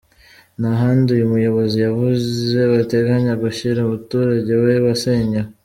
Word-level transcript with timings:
Nta 0.59 0.71
handi 0.81 1.07
uyu 1.15 1.31
muyobozi 1.33 1.75
yavuze 1.85 2.57
bateganya 2.73 3.33
gushyira 3.43 3.79
umuturage 3.81 4.51
we 4.63 4.73
wasenyewe. 4.85 5.49